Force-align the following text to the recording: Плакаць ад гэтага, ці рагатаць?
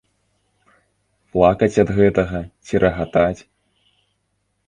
Плакаць 1.33 1.81
ад 1.83 1.89
гэтага, 1.99 2.41
ці 2.69 2.81
рагатаць? 2.87 3.41